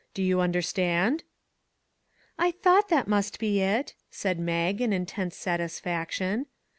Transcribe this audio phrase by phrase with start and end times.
[0.15, 1.23] Do you understand?""
[2.39, 6.47] I thought that must be it!" said Mag in intense satisfaction.